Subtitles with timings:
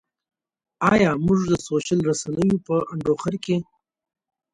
[0.93, 3.57] ایا موږ د سوشل رسنیو په انډوخر کې.